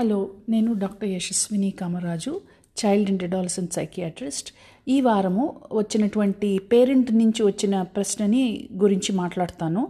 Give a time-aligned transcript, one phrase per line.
[0.00, 2.40] Hello నేను doctor Yashaswini Kamaraju
[2.80, 4.50] child and adolescent psychiatrist.
[4.88, 9.82] ఈ వారము వచ్చినటువంటి పేరెంట్ నుంచి వచ్చిన ప్రశ్నని గురించి మాట్లాడతాను.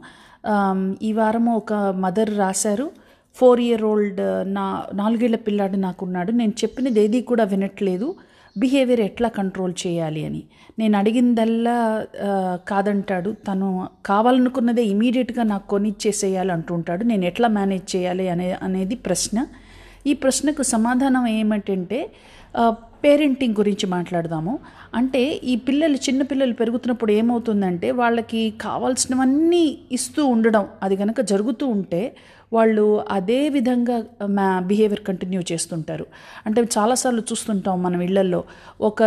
[1.03, 2.91] ఈ వారము ఒక మదర్ రాశారు.
[3.35, 4.23] ఫోర్ ఇయర్ ఓల్డ్
[4.55, 6.33] నా నాలుగేళ్ళ పిల్లాడు నాకున్నాడు.
[6.33, 8.15] నేను చెప్పినది ఏది కూడా వినట్లేదు.
[8.59, 10.43] బిహేవియర్ ఎట్లా కంట్రోల్ చేయాలి అని.
[10.79, 12.07] నేను అడిగిందల్లా
[12.69, 13.31] కాదంటాడు.
[13.31, 19.47] తను కావాలనుకున్నదే ఇమీడియట్గా నాకు కొనిచ్చేసేయాలి అంటుంటాడు నేను ఎట్లా మేనేజ్ చేయాలి అనే అనేది ప్రశ్న.
[20.09, 21.99] ఈ ప్రశ్నకు సమాధానం ఏమిటంటే
[23.05, 24.55] పేరెంటింగ్ గురించి మాట్లాడదాము.
[24.95, 32.03] అంటే ఈ పిల్లలు చిన్న పిల్లలు పెరుగుతున్నప్పుడు ఏమవుతుందంటే వాళ్ళకి కావాల్సినవన్నీ ఇస్తూ ఉండడం అది కనుక జరుగుతూ ఉంటే
[32.53, 36.07] వాళ్ళు అదే విధంగా మా బిహేవియర్ కంటిన్యూ చేస్తుంటారు.
[36.47, 38.45] అంటే చాలాసార్లు చూస్తుంటాం మనం ఇళ్ళల్లో
[38.81, 39.01] ఒక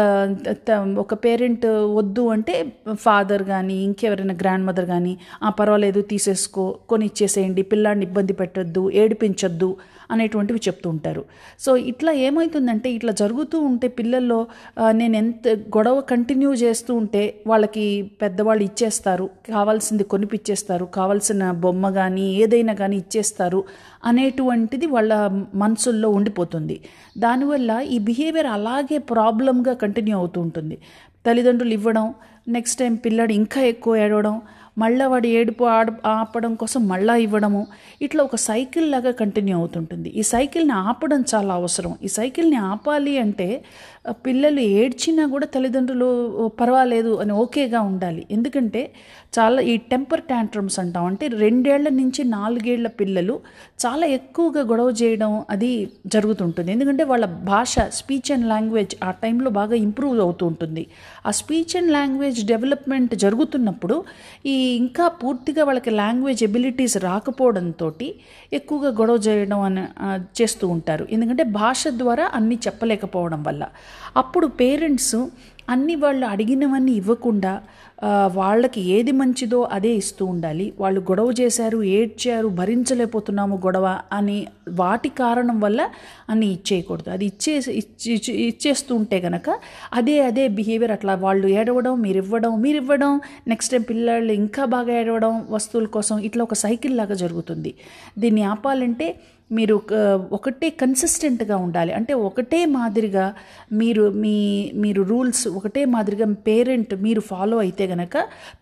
[0.68, 2.56] త- ఒక పేరెంట్ వద్దు అంటే
[2.94, 9.72] ఫాదర్ కానీ ఇంకెవరైనా గ్రాండ్ మదర్ కానీ ఆ పర్వాలేదు తీసేసుకో కొని ఇచ్చేసేయండి పిల్లాడిని ఇబ్బంది పెట్టొద్దు ఏడిపించొద్దు
[10.12, 11.26] అనేటువంటివి చెప్తూ ఉంటారు.
[11.60, 14.48] సో ఇట్లా ఏమవుతుందంటే ఇట్లా జరుగుతూ ఉంటే పిల్లల్లో
[14.92, 22.74] నేను ఎంత గొడవ కంటిన్యూ చేస్తూ ఉంటే వాళ్ళకి పెద్దవాళ్ళు ఇచ్చేస్తారు కావాల్సింది కొనిపిచ్చేస్తారు కావాల్సిన బొమ్మ కానీ ఏదైనా
[22.74, 23.31] కానీ ఇచ్చేస్తారు.
[24.06, 25.14] అనేటువంటిది వాళ్ళ
[25.54, 26.82] మనసుల్లో ఉండిపోతుంది.
[27.18, 30.78] దానివల్ల ఈ బిహేవియర్ అలాగే ప్రాబ్లంగా కంటిన్యూ అవుతూ ఉంటుంది.
[31.26, 32.14] తల్లిదండ్రులు ఇవ్వడం
[32.48, 34.42] నెక్స్ట్ టైం పిల్లాడు ఇంకా ఎక్కువ ఏడవడం
[34.78, 37.68] మళ్ళీ వాడి ఏడుపు ఆడ ఆపడం కోసం మళ్ళా ఇవ్వడము.
[38.02, 40.10] ఇట్లా ఒక సైకిల్ లాగా కంటిన్యూ అవుతుంటుంది.
[40.10, 41.96] ఈ సైకిల్ని ఆపడం చాలా అవసరం.
[42.04, 43.64] ఈ సైకిల్ని ఆపాలి అంటే
[44.12, 48.26] పిల్లలు ఏడ్చినా కూడా తల్లిదండ్రులు పర్వాలేదు అని ఓకేగా ఉండాలి.
[48.32, 48.94] ఎందుకంటే
[49.40, 51.06] చాలా ఈ టెంపర్ ట్యాంట్రమ్స్ అంటాం.
[51.06, 53.40] అంటే రెండేళ్ళ నుంచి నాలుగేళ్ళ పిల్లలు
[53.86, 56.72] చాలా ఎక్కువగా గొడవ చేయడం అది జరుగుతుంటుంది.
[56.72, 60.88] ఎందుకంటే వాళ్ళ భాష స్పీచ్ అండ్ లాంగ్వేజ్ ఆ టైంలో బాగా ఇంప్రూవ్ అవుతూ ఉంటుంది.
[61.26, 64.04] ఆ స్పీచ్ అండ్ లాంగ్వేజ్ డెవలప్మెంట్ జరుగుతున్నప్పుడు
[64.46, 67.88] ఈ ఇంకా పూర్తిగా వాళ్ళకి లాంగ్వేజ్ ఎబిలిటీస్ రాకపోవడంతో
[68.54, 69.84] ఎక్కువగా గొడవ చేయడం అని
[70.42, 71.08] చేస్తూ ఉంటారు.
[71.12, 73.64] ఎందుకంటే భాష ద్వారా అన్నీ చెప్పలేకపోవడం వల్ల.
[74.18, 75.16] అప్పుడు పేరెంట్స్
[75.70, 77.62] అన్నీ వాళ్ళు అడిగినవన్నీ ఇవ్వకుండా
[78.34, 80.74] వాళ్ళకి ఏది మంచిదో అదే ఇస్తూ ఉండాలి.
[80.80, 85.90] వాళ్ళు గొడవ చేశారు ఏడ్చారు భరించలేకపోతున్నాము గొడవ అని వాటి కారణం వల్ల
[86.30, 87.10] అన్ని ఇచ్చేయకూడదు.
[87.10, 89.60] అది ఇచ్చే ఇచ్చి- ఇచ్చి- ఇచ్చేస్తూ ఉంటే కనుక
[89.94, 94.94] అదే అదే బిహేవియర్ అట్లా వాళ్ళు ఏడవడం మీరు ఇవ్వడం మీరు ఇవ్వడం నెక్స్ట్ టైం పిల్లలు ఇంకా బాగా
[94.94, 97.74] ఏడవడం వస్తువుల కోసం ఇట్లా ఒక సైకిల్ లాగా జరుగుతుంది.
[98.20, 99.16] దీన్ని ఆపాలంటే
[99.58, 99.76] మీరు
[100.38, 101.92] ఒకటే కన్సిస్టెంట్గా ఉండాలి.
[102.00, 103.26] అంటే ఒకటే మాదిరిగా
[103.82, 104.36] మీరు మీ
[104.84, 108.16] మీరు రూల్స్ ఒకటే మాదిరిగా పేరెంట్ మీరు ఫాలో అయితే గనక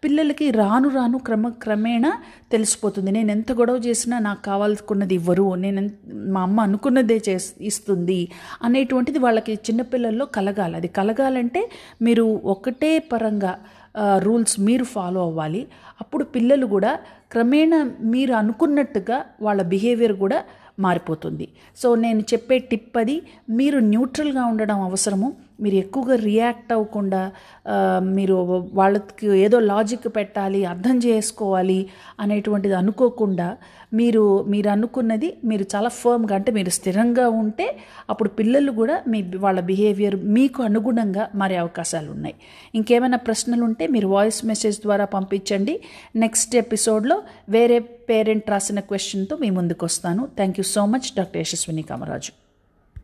[0.04, 2.12] పిల్లలకి రాను రాను క్రమ క్రమేణా
[2.54, 3.10] తెలిసిపోతుంది.
[3.18, 5.48] నేను ఎంత గొడవ చేసినా నాకు కావాల్సుకున్నది ఇవ్వరు.
[5.66, 5.82] నేను
[6.36, 8.22] మా అమ్మ అనుకున్నదే చేస్ ఇస్తుంది
[8.64, 10.76] అనేటువంటిది వాళ్ళకి చిన్నపిల్లల్లో కలగాలి.
[10.82, 11.64] అది కలగాలంటే
[12.08, 13.54] మీరు ఒకటే పరంగా
[14.26, 15.62] రూల్స్ మీరు ఫాలో అవ్వాలి.
[16.02, 16.92] అప్పుడు పిల్లలు కూడా
[17.34, 17.80] క్రమేణా
[18.14, 20.40] మీరు అనుకున్నట్టుగా వాళ్ళ బిహేవియర్ కూడా
[20.80, 21.48] మారిపోతుంది.
[21.78, 25.49] సో నేను చెప్పే టిప్ అది మీరు న్యూట్రల్గా ఉండడం అవసరము.
[25.64, 27.22] మీరు ఎక్కువగా రియాక్ట్ అవ్వకుండా
[28.18, 28.36] మీరు
[28.80, 31.80] వాళ్ళకి ఏదో లాజిక్ పెట్టాలి అర్థం చేసుకోవాలి
[32.20, 33.50] అనేటువంటిది అనుకోకుండా
[34.00, 37.66] మీరు మీరు అనుకున్నది మీరు చాలా ఫర్మ్గా అంటే మీరు స్థిరంగా ఉంటే
[38.10, 42.36] అప్పుడు పిల్లలు కూడా మీ వాళ్ళ బిహేవియర్ మీకు అనుగుణంగా మారే అవకాశాలు ఉన్నాయి.
[42.76, 45.76] ఇంకేమైనా ప్రశ్నలు ఉంటే మీరు వాయిస్ మెసేజ్ ద్వారా పంపించండి.
[46.26, 47.18] నెక్స్ట్ ఎపిసోడ్లో
[47.58, 47.80] వేరే
[48.12, 52.39] పేరెంట్ రాసిన క్వశ్చన్తో మీ ముందుకు వస్తాను thank you so much doctor Yashaswini Kamaraju